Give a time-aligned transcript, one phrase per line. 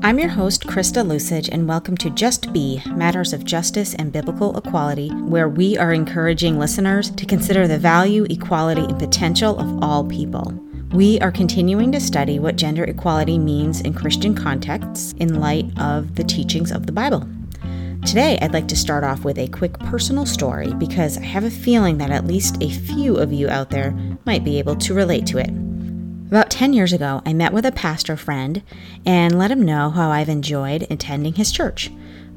[0.00, 4.56] I'm your host, Krista Lusage, and welcome to Just Be Matters of Justice and Biblical
[4.56, 10.04] Equality, where we are encouraging listeners to consider the value, equality, and potential of all
[10.04, 10.54] people.
[10.92, 16.14] We are continuing to study what gender equality means in Christian contexts in light of
[16.14, 17.28] the teachings of the Bible.
[18.06, 21.50] Today, I'd like to start off with a quick personal story because I have a
[21.50, 23.90] feeling that at least a few of you out there
[24.24, 25.50] might be able to relate to it.
[26.28, 28.62] About 10 years ago, I met with a pastor friend
[29.06, 31.90] and let him know how I've enjoyed attending his church.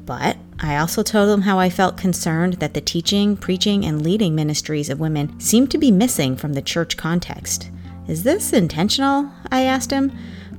[0.06, 4.34] But I also told him how I felt concerned that the teaching, preaching, and leading
[4.34, 7.70] ministries of women seemed to be missing from the church context.
[8.08, 9.30] Is this intentional?
[9.50, 10.10] I asked him,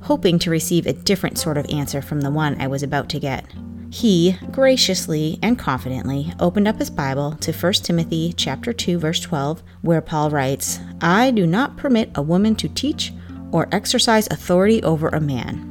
[0.02, 3.18] hoping to receive a different sort of answer from the one I was about to
[3.18, 3.44] get.
[3.90, 9.62] He graciously and confidently opened up his Bible to 1 Timothy chapter 2 verse 12
[9.82, 13.12] where Paul writes, "I do not permit a woman to teach
[13.54, 15.70] or exercise authority over a man.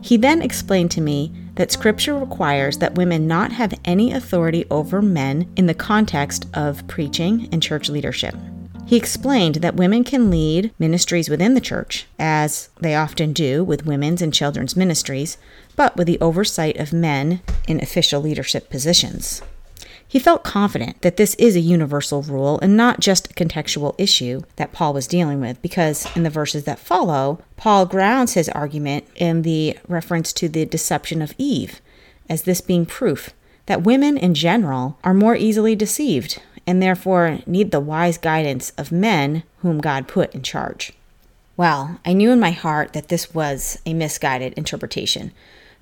[0.00, 5.02] He then explained to me that Scripture requires that women not have any authority over
[5.02, 8.34] men in the context of preaching and church leadership.
[8.86, 13.84] He explained that women can lead ministries within the church, as they often do with
[13.84, 15.36] women's and children's ministries,
[15.76, 19.42] but with the oversight of men in official leadership positions.
[20.10, 24.40] He felt confident that this is a universal rule and not just a contextual issue
[24.56, 29.06] that Paul was dealing with, because in the verses that follow, Paul grounds his argument
[29.16, 31.82] in the reference to the deception of Eve,
[32.28, 33.34] as this being proof
[33.66, 38.90] that women in general are more easily deceived and therefore need the wise guidance of
[38.90, 40.94] men whom God put in charge.
[41.54, 45.32] Well, I knew in my heart that this was a misguided interpretation,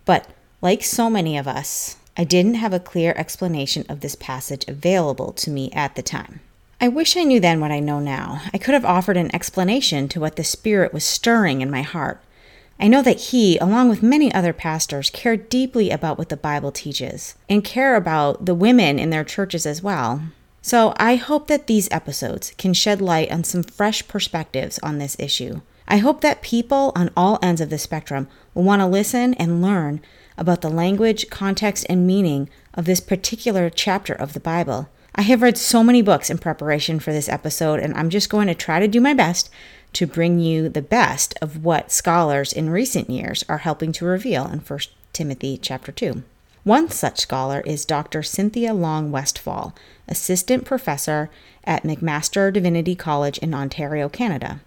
[0.04, 0.28] but
[0.60, 5.32] like so many of us, I didn't have a clear explanation of this passage available
[5.32, 6.40] to me at the time.
[6.80, 8.42] I wish I knew then what I know now.
[8.52, 12.20] I could have offered an explanation to what the Spirit was stirring in my heart.
[12.78, 16.72] I know that he, along with many other pastors, care deeply about what the Bible
[16.72, 20.22] teaches and care about the women in their churches as well.
[20.60, 25.16] So I hope that these episodes can shed light on some fresh perspectives on this
[25.18, 25.60] issue.
[25.88, 29.62] I hope that people on all ends of the spectrum will want to listen and
[29.62, 30.00] learn
[30.38, 34.88] about the language, context, and meaning of this particular chapter of the Bible.
[35.14, 38.48] I have read so many books in preparation for this episode, and I'm just going
[38.48, 39.48] to try to do my best
[39.94, 44.46] to bring you the best of what scholars in recent years are helping to reveal
[44.46, 44.78] in 1
[45.14, 46.22] Timothy chapter 2.
[46.64, 48.22] One such scholar is Dr.
[48.22, 49.74] Cynthia Long Westfall,
[50.08, 51.30] assistant professor
[51.64, 54.60] at McMaster Divinity College in Ontario, Canada.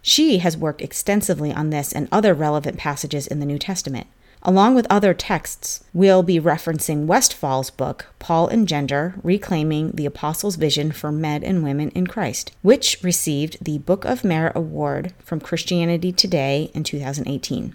[0.00, 4.06] She has worked extensively on this and other relevant passages in the New Testament.
[4.42, 10.56] Along with other texts, we'll be referencing Westfall's book, Paul and Gender Reclaiming the Apostles'
[10.56, 15.40] Vision for Men and Women in Christ, which received the Book of Merit Award from
[15.40, 17.74] Christianity Today in 2018.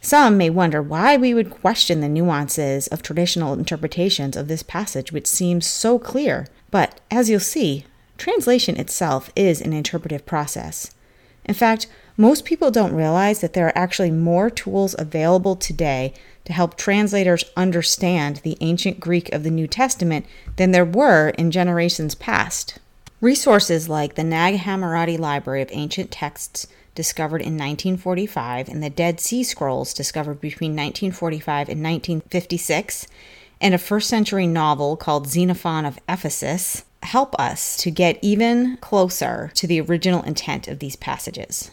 [0.00, 5.10] Some may wonder why we would question the nuances of traditional interpretations of this passage,
[5.10, 6.46] which seems so clear.
[6.70, 7.84] But as you'll see,
[8.16, 10.94] translation itself is an interpretive process.
[11.44, 11.88] In fact,
[12.20, 16.12] most people don't realize that there are actually more tools available today
[16.44, 20.26] to help translators understand the ancient Greek of the New Testament
[20.56, 22.78] than there were in generations past.
[23.22, 29.18] Resources like the Nag Hammadi Library of Ancient Texts, discovered in 1945, and the Dead
[29.18, 33.06] Sea Scrolls, discovered between 1945 and 1956,
[33.62, 39.50] and a first century novel called Xenophon of Ephesus, help us to get even closer
[39.54, 41.70] to the original intent of these passages.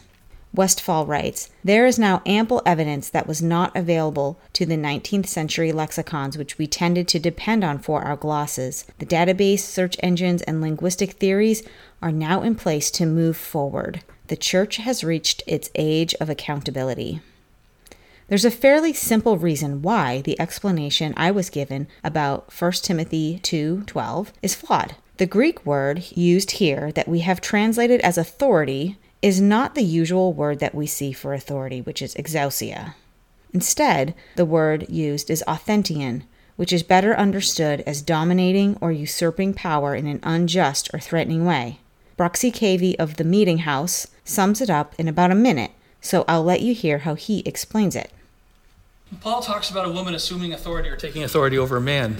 [0.58, 5.70] Westfall writes There is now ample evidence that was not available to the 19th century
[5.70, 8.84] lexicons which we tended to depend on for our glosses.
[8.98, 11.62] The database, search engines, and linguistic theories
[12.02, 14.02] are now in place to move forward.
[14.26, 17.20] The church has reached its age of accountability.
[18.26, 24.32] There's a fairly simple reason why the explanation I was given about 1 Timothy 2:12
[24.42, 24.96] is flawed.
[25.18, 30.32] The Greek word used here that we have translated as authority is not the usual
[30.32, 32.94] word that we see for authority, which is exousia.
[33.52, 36.24] Instead, the word used is authentein,
[36.56, 41.78] which is better understood as dominating or usurping power in an unjust or threatening way.
[42.18, 45.70] Bruxy Cavey of the Meeting House sums it up in about a minute,
[46.00, 48.12] so I'll let you hear how he explains it.
[49.20, 52.16] Paul talks about a woman assuming authority or taking authority over a man.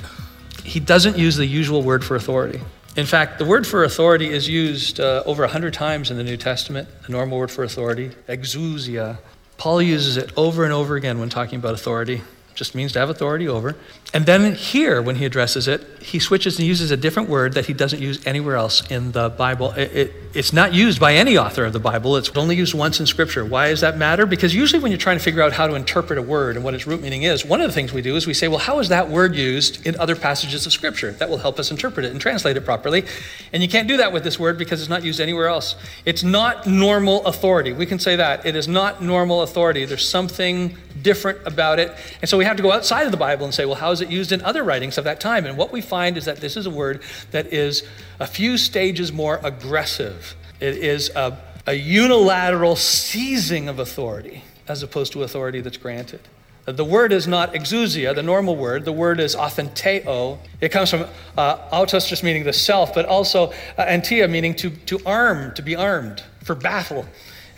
[0.64, 2.60] He doesn't use the usual word for authority.
[2.96, 6.36] In fact, the word for authority is used uh, over 100 times in the New
[6.36, 9.18] Testament, the normal word for authority, exousia.
[9.56, 12.22] Paul uses it over and over again when talking about authority.
[12.58, 13.76] Just means to have authority over.
[14.12, 17.66] And then here, when he addresses it, he switches and uses a different word that
[17.66, 19.72] he doesn't use anywhere else in the Bible.
[19.72, 22.98] It, it, it's not used by any author of the Bible, it's only used once
[22.98, 23.44] in Scripture.
[23.44, 24.26] Why does that matter?
[24.26, 26.74] Because usually, when you're trying to figure out how to interpret a word and what
[26.74, 28.80] its root meaning is, one of the things we do is we say, well, how
[28.80, 31.12] is that word used in other passages of Scripture?
[31.12, 33.04] That will help us interpret it and translate it properly.
[33.52, 35.76] And you can't do that with this word because it's not used anywhere else.
[36.04, 37.72] It's not normal authority.
[37.72, 38.44] We can say that.
[38.44, 39.84] It is not normal authority.
[39.84, 41.92] There's something different about it.
[42.20, 44.00] And so we have to go outside of the Bible and say, well, how is
[44.00, 45.46] it used in other writings of that time?
[45.46, 47.84] And what we find is that this is a word that is
[48.18, 50.34] a few stages more aggressive.
[50.60, 56.20] It is a, a unilateral seizing of authority as opposed to authority that's granted.
[56.66, 58.84] The word is not exousia, the normal word.
[58.84, 60.38] The word is authenteo.
[60.60, 61.06] It comes from
[61.38, 65.62] uh, autos, just meaning the self, but also uh, antia, meaning to, to arm, to
[65.62, 67.06] be armed for battle.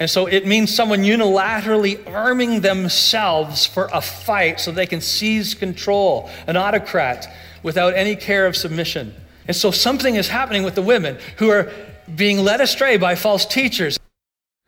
[0.01, 5.53] And so it means someone unilaterally arming themselves for a fight so they can seize
[5.55, 7.29] control, an autocrat
[7.63, 9.15] without any care of submission.
[9.47, 11.71] And so something is happening with the women who are
[12.17, 13.99] being led astray by false teachers.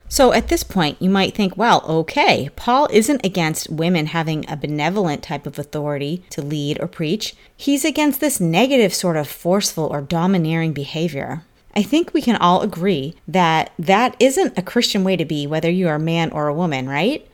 [0.06, 4.58] So at this point, you might think, well, okay, Paul isn't against women having a
[4.58, 7.34] benevolent type of authority to lead or preach.
[7.56, 11.44] He's against this negative sort of forceful or domineering behavior.
[11.74, 15.70] I think we can all agree that that isn't a Christian way to be, whether
[15.70, 17.26] you are a man or a woman, right?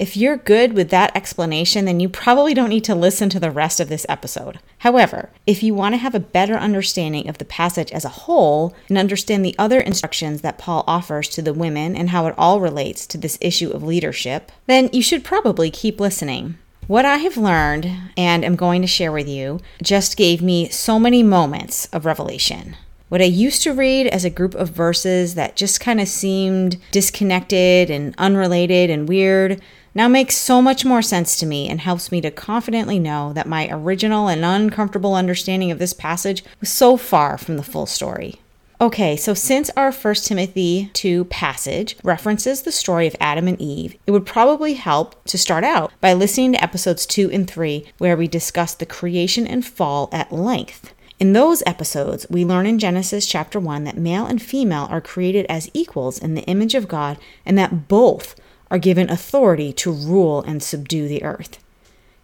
[0.00, 3.50] If you're good with that explanation, then you probably don't need to listen to the
[3.50, 4.58] rest of this episode.
[4.78, 8.74] However, if you want to have a better understanding of the passage as a whole
[8.88, 12.60] and understand the other instructions that Paul offers to the women and how it all
[12.60, 16.56] relates to this issue of leadership, then you should probably keep listening.
[16.86, 20.98] What I have learned and am going to share with you just gave me so
[20.98, 22.74] many moments of revelation.
[23.10, 26.78] What I used to read as a group of verses that just kind of seemed
[26.92, 29.60] disconnected and unrelated and weird
[29.96, 33.48] now makes so much more sense to me and helps me to confidently know that
[33.48, 38.40] my original and uncomfortable understanding of this passage was so far from the full story.
[38.80, 43.96] Okay, so since our 1 Timothy 2 passage references the story of Adam and Eve,
[44.06, 48.16] it would probably help to start out by listening to episodes 2 and 3, where
[48.16, 50.94] we discuss the creation and fall at length.
[51.20, 55.44] In those episodes, we learn in Genesis chapter 1 that male and female are created
[55.50, 58.40] as equals in the image of God and that both
[58.70, 61.58] are given authority to rule and subdue the earth.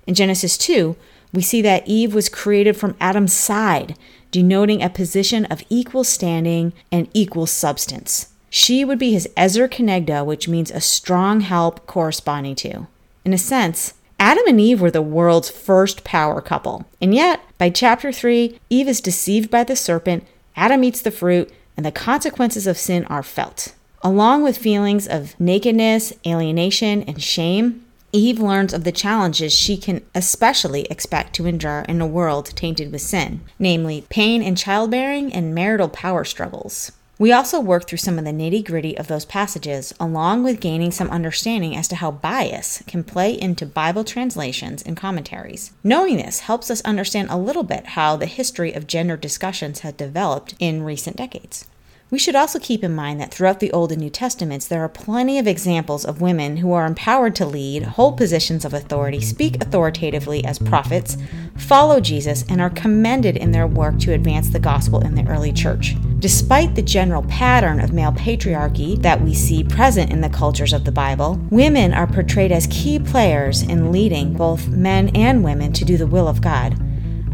[0.06, 0.96] In Genesis 2,
[1.30, 3.98] we see that Eve was created from Adam's side,
[4.30, 8.32] denoting a position of equal standing and equal substance.
[8.48, 12.86] She would be his Ezer Kenegdo, which means a strong help corresponding to.
[13.26, 16.86] In a sense, Adam and Eve were the world's first power couple.
[17.00, 20.24] And yet, by chapter 3, Eve is deceived by the serpent,
[20.56, 23.74] Adam eats the fruit, and the consequences of sin are felt.
[24.02, 30.00] Along with feelings of nakedness, alienation, and shame, Eve learns of the challenges she can
[30.14, 35.54] especially expect to endure in a world tainted with sin, namely pain in childbearing and
[35.54, 36.92] marital power struggles.
[37.18, 40.90] We also work through some of the nitty gritty of those passages, along with gaining
[40.90, 45.72] some understanding as to how bias can play into Bible translations and commentaries.
[45.82, 49.94] Knowing this helps us understand a little bit how the history of gender discussions has
[49.94, 51.66] developed in recent decades.
[52.08, 54.88] We should also keep in mind that throughout the Old and New Testaments, there are
[54.88, 57.90] plenty of examples of women who are empowered to lead, mm-hmm.
[57.90, 61.16] hold positions of authority, speak authoritatively as prophets,
[61.56, 65.52] follow Jesus, and are commended in their work to advance the gospel in the early
[65.52, 65.96] church.
[66.20, 70.84] Despite the general pattern of male patriarchy that we see present in the cultures of
[70.84, 75.84] the Bible, women are portrayed as key players in leading both men and women to
[75.84, 76.80] do the will of God.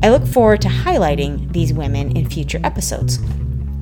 [0.03, 3.19] I look forward to highlighting these women in future episodes.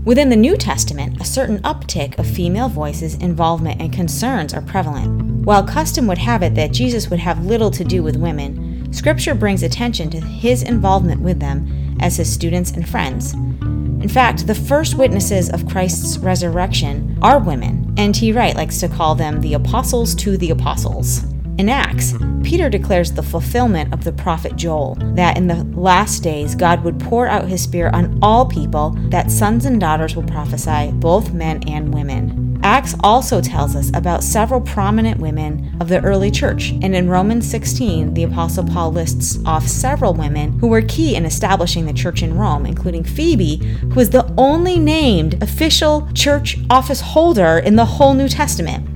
[0.03, 5.45] Within the New Testament, a certain uptick of female voices, involvement, and concerns are prevalent.
[5.45, 9.35] While custom would have it that Jesus would have little to do with women, Scripture
[9.35, 13.35] brings attention to his involvement with them as his students and friends.
[13.35, 17.93] In fact, the first witnesses of Christ's resurrection are women.
[17.99, 18.33] N.T.
[18.33, 21.30] Wright likes to call them the apostles to the apostles.
[21.61, 26.55] In Acts, Peter declares the fulfillment of the prophet Joel that in the last days
[26.55, 30.91] God would pour out his Spirit on all people, that sons and daughters will prophesy,
[30.95, 32.59] both men and women.
[32.63, 37.47] Acts also tells us about several prominent women of the early church, and in Romans
[37.51, 42.23] 16, the Apostle Paul lists off several women who were key in establishing the church
[42.23, 43.57] in Rome, including Phoebe,
[43.93, 48.90] who is the only named official church office holder in the whole New Testament.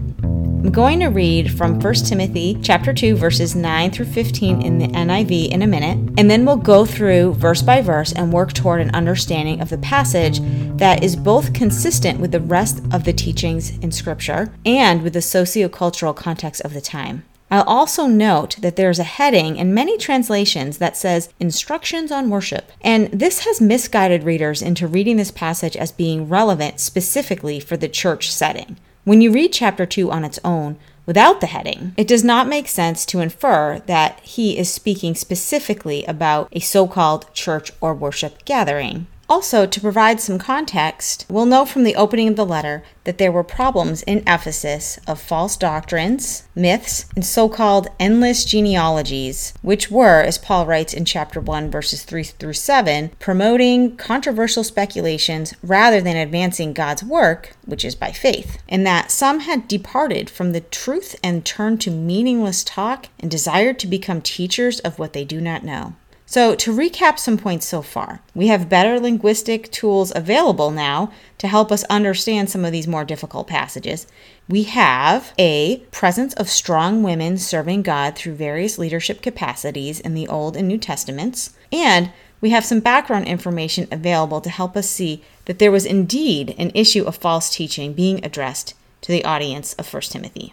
[0.64, 4.87] I'm going to read from 1 Timothy chapter 2 verses 9 through 15 in the
[4.87, 8.80] NIV in a minute, and then we'll go through verse by verse and work toward
[8.80, 10.40] an understanding of the passage
[10.78, 15.18] that is both consistent with the rest of the teachings in scripture and with the
[15.18, 17.26] sociocultural context of the time.
[17.50, 22.73] I'll also note that there's a heading in many translations that says Instructions on Worship,
[22.80, 27.87] and this has misguided readers into reading this passage as being relevant specifically for the
[27.87, 28.78] church setting.
[29.04, 32.66] When you read chapter 2 on its own, without the heading, it does not make
[32.68, 38.46] sense to infer that he is speaking specifically about a so called church or worship
[38.46, 39.06] gathering.
[39.28, 43.33] Also, to provide some context, we'll know from the opening of the letter that there
[43.33, 50.21] were problems in Ephesus of false doctrines, myths, and so called endless genealogies, which were,
[50.21, 56.16] as Paul writes in chapter 1, verses 3 through 7, promoting controversial speculations rather than
[56.16, 61.16] advancing God's work, which is by faith, and that some had departed from the truth
[61.23, 65.64] and turned to meaningless talk and desired to become teachers of what they do not
[65.64, 65.95] know.
[66.35, 71.47] So, to recap some points so far, we have better linguistic tools available now to
[71.47, 74.09] help us understand some of these more difficult passages.
[74.49, 80.26] We have a presence of strong women serving God through various leadership capacities in the
[80.26, 82.11] Old and New Testaments, and
[82.41, 86.73] we have some background information available to help us see that there was indeed an
[86.75, 90.53] issue of false teaching being addressed to the audience of 1 Timothy.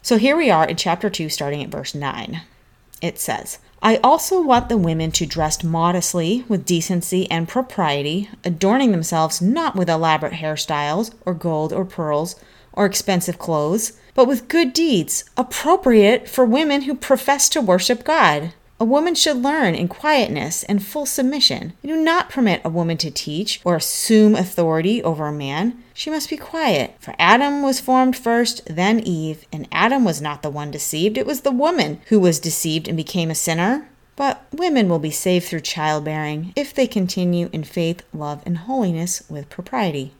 [0.00, 2.40] So here we are in chapter 2, starting at verse 9.
[3.02, 8.90] It says, I also want the women to dress modestly with decency and propriety, adorning
[8.90, 12.34] themselves not with elaborate hairstyles, or gold or pearls,
[12.72, 18.52] or expensive clothes, but with good deeds, appropriate for women who profess to worship God.
[18.80, 21.72] A woman should learn in quietness and full submission.
[21.84, 25.82] do not permit a woman to teach or assume authority over a man.
[25.94, 26.94] She must be quiet.
[27.00, 31.18] For Adam was formed first, then Eve, and Adam was not the one deceived.
[31.18, 33.88] It was the woman who was deceived and became a sinner.
[34.14, 39.24] But women will be saved through childbearing if they continue in faith, love, and holiness
[39.28, 40.12] with propriety.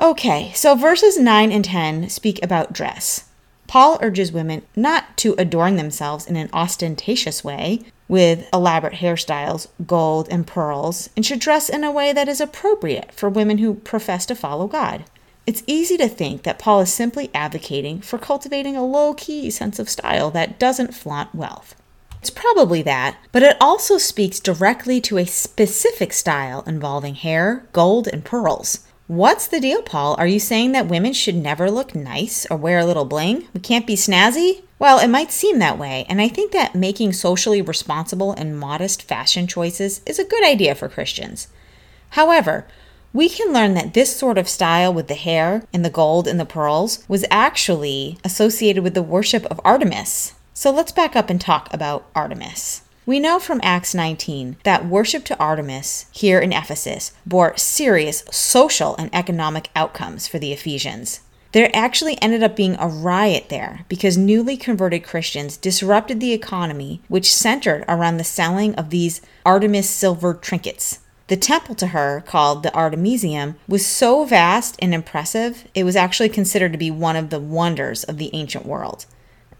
[0.00, 3.24] Okay, so verses 9 and 10 speak about dress.
[3.72, 10.28] Paul urges women not to adorn themselves in an ostentatious way with elaborate hairstyles, gold,
[10.30, 14.26] and pearls, and should dress in a way that is appropriate for women who profess
[14.26, 15.04] to follow God.
[15.46, 19.78] It's easy to think that Paul is simply advocating for cultivating a low key sense
[19.78, 21.74] of style that doesn't flaunt wealth.
[22.20, 28.06] It's probably that, but it also speaks directly to a specific style involving hair, gold,
[28.06, 28.80] and pearls.
[29.08, 30.14] What's the deal, Paul?
[30.16, 33.48] Are you saying that women should never look nice or wear a little bling?
[33.52, 34.62] We can't be snazzy?
[34.78, 39.02] Well, it might seem that way, and I think that making socially responsible and modest
[39.02, 41.48] fashion choices is a good idea for Christians.
[42.10, 42.66] However,
[43.12, 46.38] we can learn that this sort of style with the hair and the gold and
[46.38, 50.34] the pearls was actually associated with the worship of Artemis.
[50.54, 52.81] So let's back up and talk about Artemis.
[53.04, 58.94] We know from Acts 19 that worship to Artemis here in Ephesus bore serious social
[58.94, 61.20] and economic outcomes for the Ephesians.
[61.50, 67.02] There actually ended up being a riot there because newly converted Christians disrupted the economy,
[67.08, 71.00] which centered around the selling of these Artemis silver trinkets.
[71.26, 76.28] The temple to her, called the Artemisium, was so vast and impressive, it was actually
[76.28, 79.06] considered to be one of the wonders of the ancient world.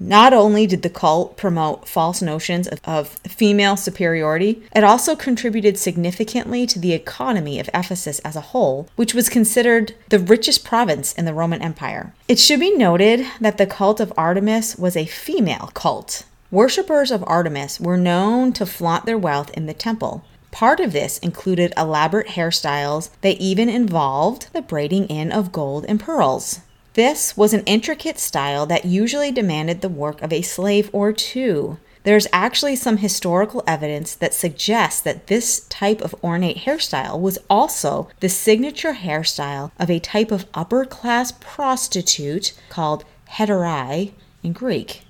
[0.04, 5.78] Not only did the cult promote false notions of, of, female superiority, it also contributed
[5.78, 11.12] significantly to the economy of Ephesus as a whole, which was considered the richest province
[11.12, 12.12] in the Roman Empire.
[12.26, 16.24] It should be noted that the cult of Artemis was a female cult.
[16.50, 20.24] Worshippers of Artemis were known to flaunt their wealth in the temple.
[20.50, 26.00] Part of this included elaborate hairstyles that even involved the braiding in of gold and
[26.00, 26.60] pearls.
[26.94, 31.78] This was an intricate style that usually demanded the work of a slave or two.
[32.04, 38.08] There's actually some historical evidence that suggests that this type of ornate hairstyle was also
[38.20, 45.02] the signature hairstyle of a type of upper class prostitute called hetaerae in Greek.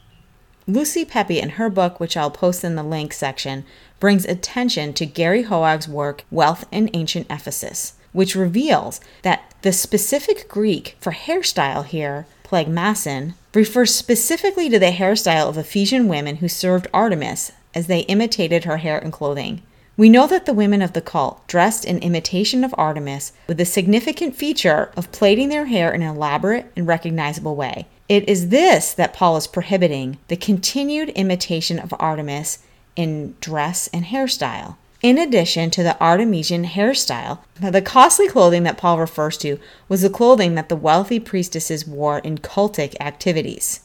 [0.68, 3.64] Lucy Peppiatt, in her book, which I'll post in the link section,
[3.98, 10.49] brings attention to Gary Hoag's work, Wealth in Ancient Ephesus which reveals that the specific
[10.49, 16.88] Greek for hairstyle here, plegmasin, refers specifically to the hairstyle of Ephesian women who served
[16.92, 19.62] Artemis as they imitated her hair and clothing.
[19.97, 23.64] We know that the women of the cult dressed in imitation of Artemis with the
[23.64, 27.87] significant feature of plaiting their hair in an elaborate and recognizable way.
[28.09, 32.59] It is this that Paul is prohibiting the continued imitation of Artemis
[32.97, 34.76] in dress and hairstyle.
[35.02, 40.09] In addition to the Artemisian hairstyle, the costly clothing that Paul refers to was the
[40.09, 43.80] clothing that the wealthy priestesses wore in cultic activities.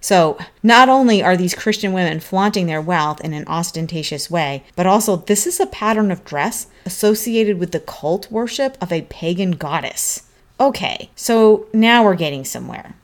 [0.00, 4.86] So, not only are these Christian women flaunting their wealth in an ostentatious way, but
[4.86, 9.52] also this is a pattern of dress associated with the cult worship of a pagan
[9.52, 10.22] goddess.
[10.60, 12.94] Okay, so now we're getting somewhere.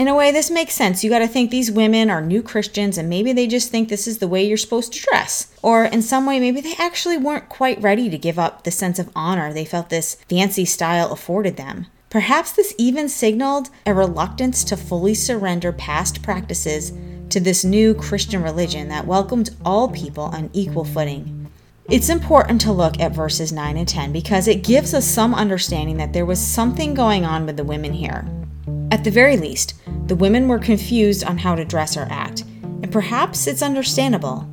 [0.00, 1.04] In a way, this makes sense.
[1.04, 4.06] You got to think these women are new Christians and maybe they just think this
[4.06, 5.54] is the way you're supposed to dress.
[5.60, 8.98] Or in some way, maybe they actually weren't quite ready to give up the sense
[8.98, 11.86] of honor they felt this fancy style afforded them.
[12.08, 16.94] Perhaps this even signaled a reluctance to fully surrender past practices
[17.28, 21.46] to this new Christian religion that welcomed all people on equal footing.
[21.90, 25.98] It's important to look at verses 9 and 10 because it gives us some understanding
[25.98, 28.24] that there was something going on with the women here.
[28.92, 29.74] At the very least,
[30.10, 34.44] the women were confused on how to dress or act, and perhaps it's understandable.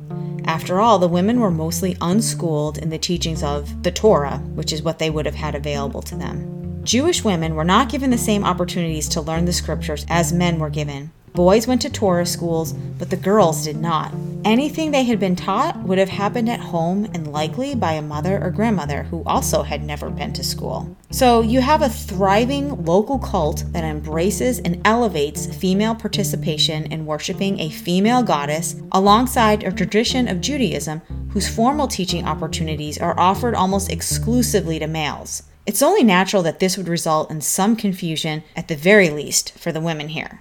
[0.44, 4.84] After all, the women were mostly unschooled in the teachings of the Torah, which is
[4.84, 6.80] what they would have had available to them.
[6.84, 10.70] Jewish women were not given the same opportunities to learn the scriptures as men were
[10.70, 11.10] given.
[11.38, 14.12] Boys went to Torah schools, but the girls did not.
[14.44, 18.42] Anything they had been taught would have happened at home and likely by a mother
[18.42, 20.96] or grandmother who also had never been to school.
[21.12, 27.60] So you have a thriving local cult that embraces and elevates female participation in worshiping
[27.60, 33.92] a female goddess alongside a tradition of Judaism whose formal teaching opportunities are offered almost
[33.92, 35.44] exclusively to males.
[35.66, 39.70] It's only natural that this would result in some confusion, at the very least, for
[39.70, 40.40] the women here.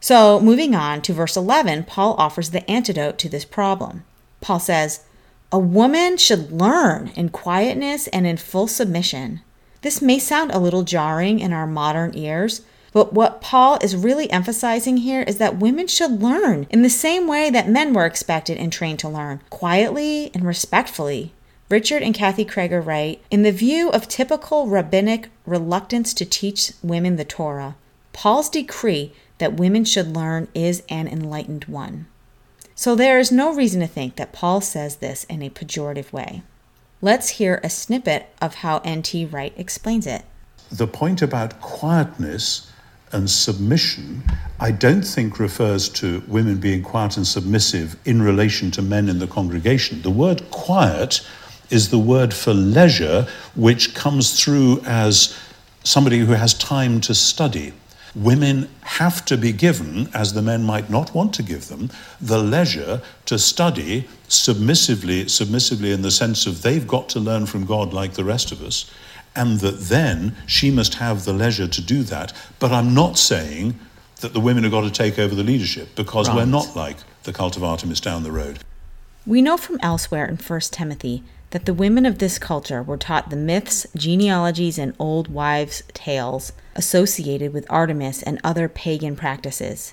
[0.00, 4.04] So, moving on to verse 11, Paul offers the antidote to this problem.
[4.40, 5.04] Paul says,
[5.50, 9.40] A woman should learn in quietness and in full submission.
[9.82, 12.62] This may sound a little jarring in our modern ears,
[12.92, 17.26] but what Paul is really emphasizing here is that women should learn in the same
[17.26, 21.32] way that men were expected and trained to learn, quietly and respectfully.
[21.68, 27.16] Richard and Kathy Kroeger write In the view of typical rabbinic reluctance to teach women
[27.16, 27.76] the Torah,
[28.12, 32.06] Paul's decree that women should learn is an enlightened one.
[32.74, 36.42] So there is no reason to think that Paul says this in a pejorative way.
[37.00, 39.26] Let's hear a snippet of how N.T.
[39.26, 40.24] Wright explains it.
[40.70, 42.70] The point about quietness
[43.12, 44.22] and submission,
[44.60, 49.18] I don't think refers to women being quiet and submissive in relation to men in
[49.18, 50.02] the congregation.
[50.02, 51.26] The word quiet
[51.70, 55.38] is the word for leisure, which comes through as
[55.84, 57.72] somebody who has time to study
[58.14, 62.38] women have to be given, as the men might not want to give them, the
[62.38, 67.92] leisure to study submissively, submissively in the sense of they've got to learn from God
[67.92, 68.90] like the rest of us,
[69.36, 72.32] and that then she must have the leisure to do that.
[72.58, 73.78] But I'm not saying
[74.20, 76.36] that the women have got to take over the leadership because right.
[76.36, 78.58] we're not like the cult of Artemis down the road.
[79.26, 83.30] We know from elsewhere in 1 Timothy that the women of this culture were taught
[83.30, 89.92] the myths, genealogies, and old wives' tales associated with Artemis and other pagan practices.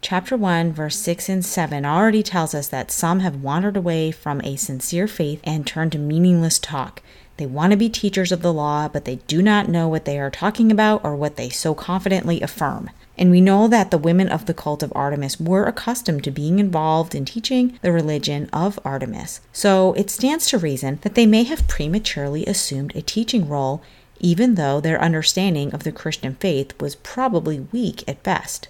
[0.00, 4.40] Chapter 1, verse 6 and 7 already tells us that some have wandered away from
[4.40, 7.02] a sincere faith and turned to meaningless talk.
[7.36, 10.18] They want to be teachers of the law, but they do not know what they
[10.18, 12.88] are talking about or what they so confidently affirm.
[13.18, 16.58] And we know that the women of the cult of Artemis were accustomed to being
[16.58, 19.40] involved in teaching the religion of Artemis.
[19.52, 23.82] So it stands to reason that they may have prematurely assumed a teaching role,
[24.20, 28.68] even though their understanding of the Christian faith was probably weak at best.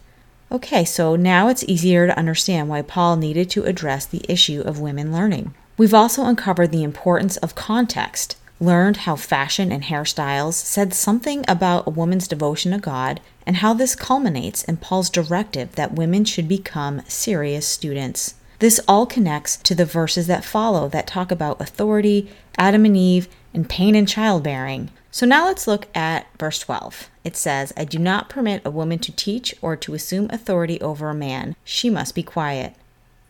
[0.50, 4.80] Okay, so now it's easier to understand why Paul needed to address the issue of
[4.80, 5.54] women learning.
[5.76, 11.86] We've also uncovered the importance of context learned how fashion and hairstyles said something about
[11.86, 16.46] a woman's devotion to God and how this culminates in Paul's directive that women should
[16.46, 18.34] become serious students.
[18.58, 23.28] This all connects to the verses that follow that talk about authority, Adam and Eve,
[23.54, 24.90] and pain and childbearing.
[25.10, 27.10] So now let's look at verse 12.
[27.24, 31.10] It says, I do not permit a woman to teach or to assume authority over
[31.10, 31.56] a man.
[31.64, 32.74] She must be quiet.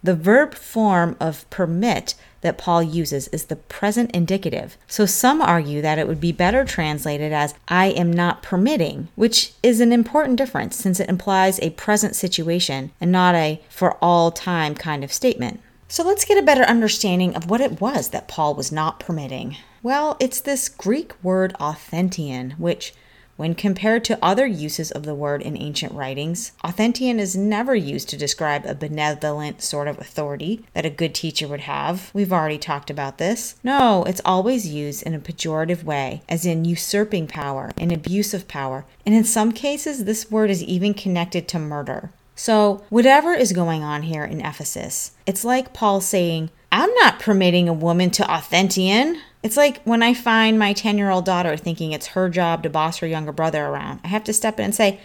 [0.02, 4.78] The verb form of permit that Paul uses is the present indicative.
[4.86, 9.52] So some argue that it would be better translated as I am not permitting, which
[9.62, 14.30] is an important difference since it implies a present situation and not a for all
[14.30, 15.60] time kind of statement.
[15.90, 19.56] So let's get a better understanding of what it was that Paul was not permitting.
[19.82, 22.94] Well, it's this Greek word authentein, which
[23.36, 28.08] when compared to other uses of the word in ancient writings, authentein is never used
[28.10, 32.12] to describe a benevolent sort of authority that a good teacher would have.
[32.14, 33.56] We've already talked about this.
[33.64, 38.46] No, it's always used in a pejorative way, as in usurping power and abuse of
[38.46, 42.12] power, and in some cases, this word is even connected to murder.
[42.40, 47.68] So, whatever is going on here in Ephesus, it's like Paul saying, I'm not permitting
[47.68, 49.20] a woman to authentein.
[49.42, 52.70] It's like when I find my 10 year old daughter thinking it's her job to
[52.70, 54.00] boss her younger brother around.
[54.04, 55.00] I have to step in and say,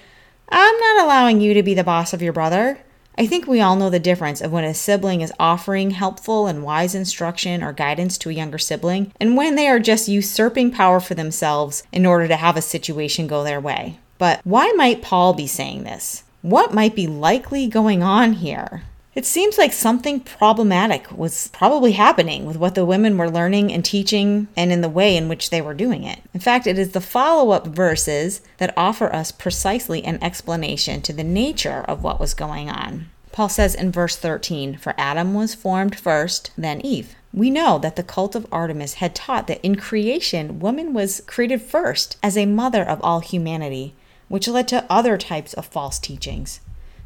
[0.47, 2.79] I'm not allowing you to be the boss of your brother.
[3.17, 6.63] I think we all know the difference of when a sibling is offering helpful and
[6.63, 11.01] wise instruction or guidance to a younger sibling and when they are just usurping power
[11.01, 13.99] for themselves in order to have a situation go their way.
[14.17, 16.23] But why might Paul be saying this?
[16.45, 18.83] What might be likely going on here?
[19.15, 23.83] It seems like something problematic was probably happening with what the women were learning and
[23.83, 26.19] teaching and in the way in which they were doing it.
[26.35, 31.13] In fact, it is the follow up verses that offer us precisely an explanation to
[31.13, 33.09] the nature of what was going on.
[33.31, 37.15] Paul says in verse 13, For Adam was formed first, then Eve.
[37.33, 41.63] We know that the cult of Artemis had taught that in creation, woman was created
[41.63, 43.95] first as a mother of all humanity,
[44.27, 46.59] which led to other types of false teachings.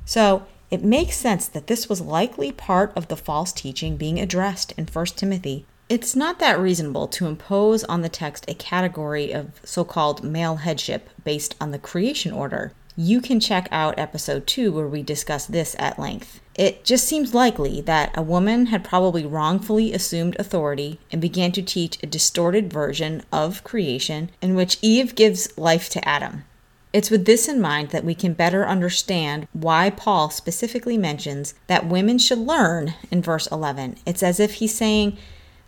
[0.05, 4.71] So, it makes sense that this was likely part of the false teaching being addressed
[4.73, 5.65] in 1 Timothy.
[5.89, 10.57] It's not that reasonable to impose on the text a category of so called male
[10.57, 12.73] headship based on the creation order.
[12.95, 16.41] You can check out episode 2 where we discuss this at length.
[16.53, 21.63] It just seems likely that a woman had probably wrongfully assumed authority and began to
[21.63, 26.43] teach a distorted version of creation in which Eve gives life to Adam.
[26.91, 31.87] It's with this in mind that we can better understand why Paul specifically mentions that
[31.87, 33.97] women should learn in verse 11.
[34.07, 35.17] It's as if he's saying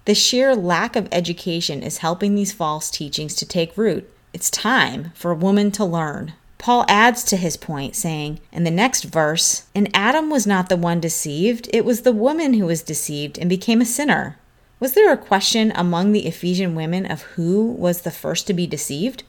[0.06, 4.12] the sheer lack of education is helping these false teachings to take root.
[4.34, 6.34] It's time for a woman to learn.
[6.58, 10.78] Paul adds to his point, saying in the next verse, And Adam was not the
[10.78, 14.38] one deceived, it was the woman who was deceived and became a sinner.
[14.80, 18.66] Was there a question among the Ephesian women of who was the first to be
[18.66, 19.24] deceived?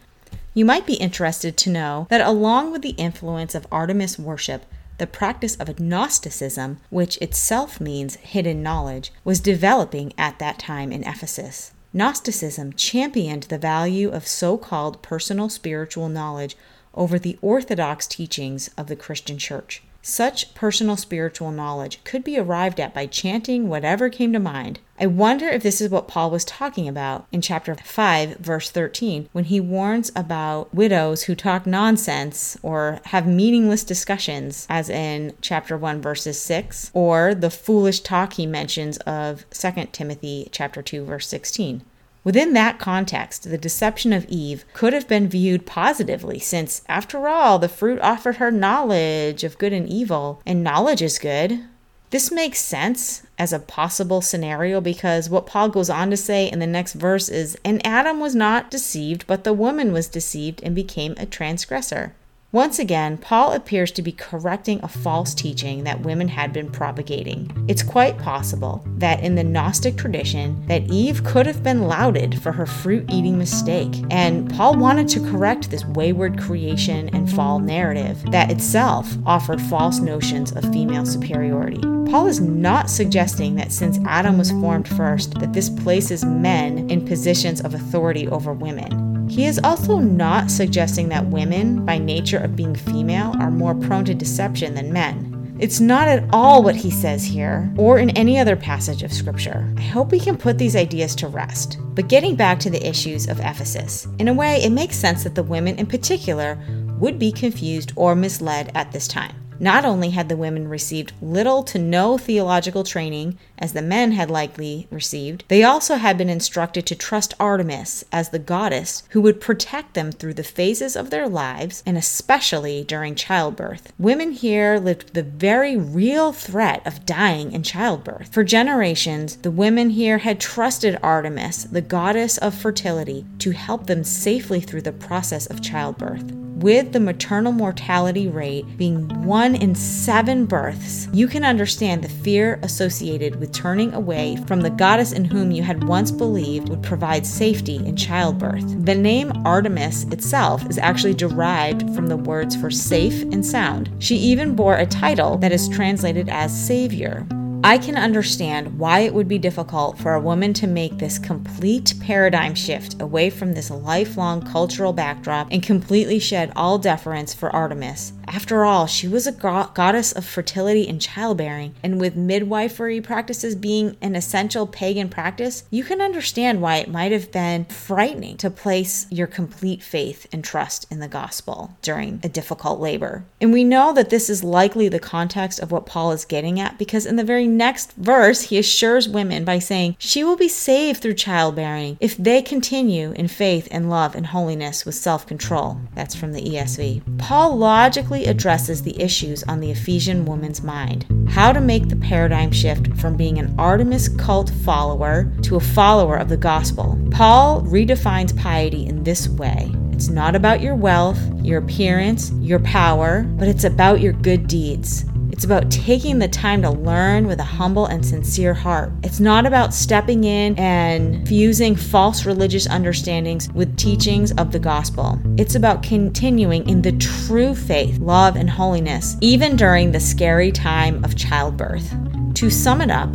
[0.54, 4.66] You might be interested to know that along with the influence of Artemis worship,
[4.98, 11.04] the practice of Gnosticism, which itself means hidden knowledge, was developing at that time in
[11.04, 11.72] Ephesus.
[11.94, 16.56] Gnosticism championed the value of so called personal spiritual knowledge
[16.94, 19.82] over the orthodox teachings of the Christian Church.
[20.04, 24.80] Such personal spiritual knowledge could be arrived at by chanting whatever came to mind.
[24.98, 29.28] I wonder if this is what Paul was talking about in chapter 5, verse 13,
[29.30, 35.78] when he warns about widows who talk nonsense or have meaningless discussions, as in chapter
[35.78, 41.28] 1, verses 6, or the foolish talk he mentions of 2 Timothy chapter 2, verse
[41.28, 41.82] 16.
[42.24, 47.58] Within that context, the deception of Eve could have been viewed positively, since, after all,
[47.58, 51.64] the fruit offered her knowledge of good and evil, and knowledge is good.
[52.10, 56.58] This makes sense as a possible scenario because what Paul goes on to say in
[56.58, 60.74] the next verse is And Adam was not deceived, but the woman was deceived and
[60.74, 62.14] became a transgressor.
[62.54, 67.50] Once again, Paul appears to be correcting a false teaching that women had been propagating.
[67.66, 72.52] It's quite possible that in the Gnostic tradition that Eve could have been lauded for
[72.52, 78.50] her fruit-eating mistake, and Paul wanted to correct this wayward creation and fall narrative that
[78.50, 81.80] itself offered false notions of female superiority.
[82.10, 87.06] Paul is not suggesting that since Adam was formed first that this places men in
[87.06, 89.01] positions of authority over women.
[89.32, 94.04] He is also not suggesting that women, by nature of being female, are more prone
[94.04, 95.56] to deception than men.
[95.58, 99.72] It's not at all what he says here, or in any other passage of Scripture.
[99.78, 101.78] I hope we can put these ideas to rest.
[101.94, 105.34] But getting back to the issues of Ephesus, in a way, it makes sense that
[105.34, 106.58] the women in particular
[106.98, 109.34] would be confused or misled at this time.
[109.62, 114.28] Not only had the women received little to no theological training, as the men had
[114.28, 119.40] likely received, they also had been instructed to trust Artemis as the goddess who would
[119.40, 123.92] protect them through the phases of their lives and especially during childbirth.
[124.00, 128.32] Women here lived the very real threat of dying in childbirth.
[128.32, 134.02] For generations, the women here had trusted Artemis, the goddess of fertility, to help them
[134.02, 140.46] safely through the process of childbirth with the maternal mortality rate being one in seven
[140.46, 145.50] births, you can understand the fear associated with turning away from the goddess in whom
[145.50, 148.84] you had once believed would provide safety in childbirth.
[148.84, 153.90] The name Artemis itself is actually derived from the words for safe and sound.
[153.98, 157.26] She even bore a title that is translated as Savior.
[157.64, 161.94] I can understand why it would be difficult for a woman to make this complete
[162.00, 168.14] paradigm shift away from this lifelong cultural backdrop and completely shed all deference for Artemis.
[168.34, 173.54] After all, she was a go- goddess of fertility and childbearing, and with midwifery practices
[173.54, 178.48] being an essential pagan practice, you can understand why it might have been frightening to
[178.48, 183.26] place your complete faith and trust in the gospel during a difficult labor.
[183.38, 186.78] And we know that this is likely the context of what Paul is getting at
[186.78, 191.02] because in the very next verse, he assures women by saying, She will be saved
[191.02, 195.78] through childbearing if they continue in faith and love and holiness with self control.
[195.94, 197.18] That's from the ESV.
[197.18, 202.52] Paul logically addresses the issues on the Ephesian woman's mind how to make the paradigm
[202.52, 206.98] shift from being an Artemis cult follower to a follower of the gospel.
[207.10, 213.22] Paul redefines piety in this way It's not about your wealth, your appearance, your power,
[213.22, 215.06] but it's about your good deeds.
[215.32, 218.92] It's about taking the time to learn with a humble and sincere heart.
[219.02, 225.18] It's not about stepping in and fusing false religious understandings with teachings of the gospel.
[225.38, 231.02] It's about continuing in the true faith, love, and holiness, even during the scary time
[231.02, 231.90] of childbirth.
[232.34, 233.08] To sum it up,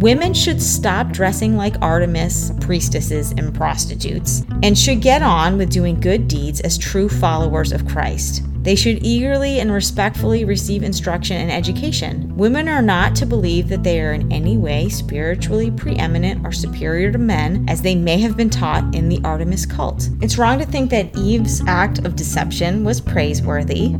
[0.00, 6.00] women should stop dressing like Artemis, priestesses, and prostitutes, and should get on with doing
[6.00, 8.42] good deeds as true followers of Christ.
[8.62, 12.34] They should eagerly and respectfully receive instruction and education.
[12.36, 17.12] Women are not to believe that they are in any way spiritually preeminent or superior
[17.12, 20.08] to men, as they may have been taught in the Artemis cult.
[20.22, 23.94] It's wrong to think that Eve's act of deception was praiseworthy.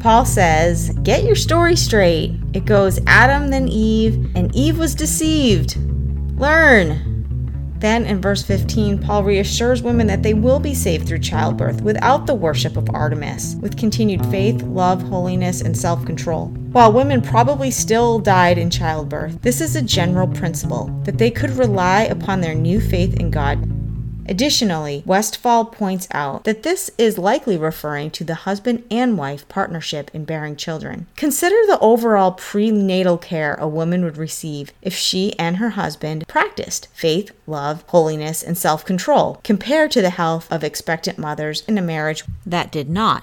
[0.00, 2.34] Paul says, Get your story straight.
[2.52, 5.76] It goes Adam, then Eve, and Eve was deceived.
[6.38, 7.06] Learn.
[7.78, 12.26] Then in verse 15, Paul reassures women that they will be saved through childbirth without
[12.26, 16.46] the worship of Artemis, with continued faith, love, holiness, and self control.
[16.72, 21.50] While women probably still died in childbirth, this is a general principle that they could
[21.50, 23.75] rely upon their new faith in God
[24.28, 30.10] Additionally, Westfall points out that this is likely referring to the husband and wife partnership
[30.12, 31.06] in bearing children.
[31.16, 36.88] Consider the overall prenatal care a woman would receive if she and her husband practiced
[36.92, 41.82] faith, love, holiness, and self control, compared to the health of expectant mothers in a
[41.82, 43.22] marriage that did not.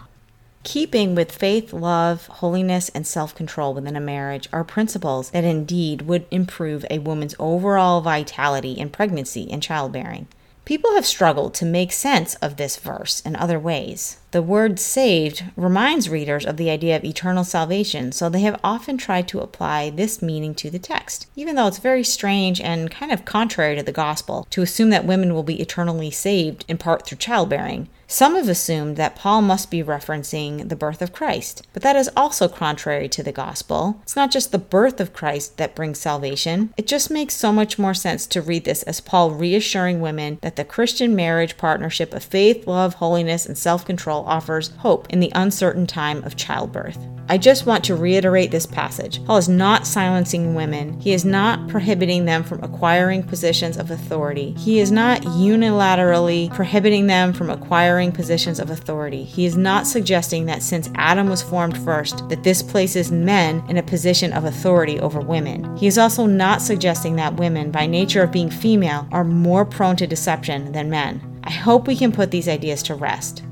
[0.63, 6.03] Keeping with faith, love, holiness, and self control within a marriage are principles that indeed
[6.03, 10.27] would improve a woman's overall vitality in pregnancy and childbearing.
[10.65, 14.19] People have struggled to make sense of this verse in other ways.
[14.31, 18.97] The word saved reminds readers of the idea of eternal salvation, so they have often
[18.97, 23.11] tried to apply this meaning to the text, even though it's very strange and kind
[23.11, 27.05] of contrary to the gospel to assume that women will be eternally saved in part
[27.05, 27.89] through childbearing.
[28.13, 32.11] Some have assumed that Paul must be referencing the birth of Christ, but that is
[32.15, 33.99] also contrary to the gospel.
[34.03, 36.71] It's not just the birth of Christ that brings salvation.
[36.77, 40.57] It just makes so much more sense to read this as Paul reassuring women that
[40.57, 45.31] the Christian marriage partnership of faith, love, holiness, and self control offers hope in the
[45.33, 46.99] uncertain time of childbirth.
[47.29, 49.23] I just want to reiterate this passage.
[49.25, 50.99] Paul is not silencing women.
[50.99, 54.51] He is not prohibiting them from acquiring positions of authority.
[54.57, 59.23] He is not unilaterally prohibiting them from acquiring positions of authority.
[59.23, 63.77] He is not suggesting that since Adam was formed first, that this places men in
[63.77, 65.77] a position of authority over women.
[65.77, 69.95] He is also not suggesting that women, by nature of being female, are more prone
[69.97, 71.39] to deception than men.
[71.43, 73.43] I hope we can put these ideas to rest.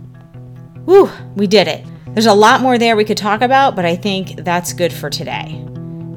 [0.86, 1.86] Whew, we did it.
[2.08, 5.10] There's a lot more there we could talk about, but I think that's good for
[5.10, 5.66] today.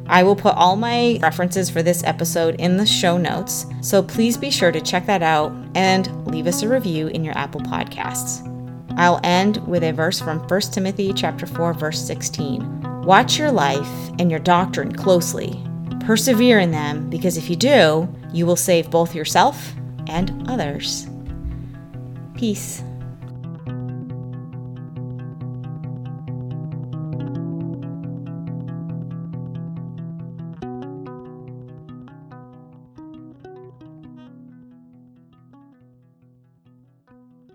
[0.07, 4.37] I will put all my references for this episode in the show notes, so please
[4.37, 8.51] be sure to check that out and leave us a review in your Apple Podcasts.
[8.97, 13.03] I'll end with a verse from 1 Timothy chapter 4 verse 16.
[13.03, 15.61] Watch your life and your doctrine closely.
[16.01, 19.73] Persevere in them because if you do, you will save both yourself
[20.07, 21.09] and others.
[22.37, 22.83] Peace.